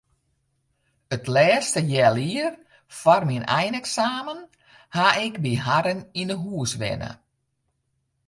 [1.15, 2.53] It lêste healjier
[2.99, 4.39] foar myn eineksamen
[4.95, 7.11] haw ik by harren yn 'e hûs wenne.